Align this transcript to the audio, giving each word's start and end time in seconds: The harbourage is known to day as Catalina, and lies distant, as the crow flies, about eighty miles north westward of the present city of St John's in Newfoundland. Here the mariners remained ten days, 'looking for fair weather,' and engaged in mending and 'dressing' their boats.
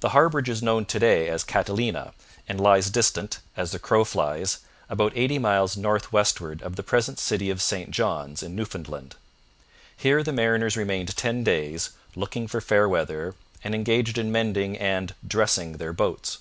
The 0.00 0.10
harbourage 0.10 0.50
is 0.50 0.62
known 0.62 0.84
to 0.84 0.98
day 0.98 1.30
as 1.30 1.42
Catalina, 1.42 2.12
and 2.46 2.60
lies 2.60 2.90
distant, 2.90 3.38
as 3.56 3.70
the 3.72 3.78
crow 3.78 4.04
flies, 4.04 4.58
about 4.90 5.14
eighty 5.16 5.38
miles 5.38 5.74
north 5.74 6.12
westward 6.12 6.60
of 6.60 6.76
the 6.76 6.82
present 6.82 7.18
city 7.18 7.48
of 7.48 7.62
St 7.62 7.90
John's 7.90 8.42
in 8.42 8.54
Newfoundland. 8.54 9.16
Here 9.96 10.22
the 10.22 10.34
mariners 10.34 10.76
remained 10.76 11.16
ten 11.16 11.44
days, 11.44 11.92
'looking 12.14 12.46
for 12.46 12.60
fair 12.60 12.86
weather,' 12.90 13.34
and 13.64 13.74
engaged 13.74 14.18
in 14.18 14.30
mending 14.30 14.76
and 14.76 15.14
'dressing' 15.26 15.78
their 15.78 15.94
boats. 15.94 16.40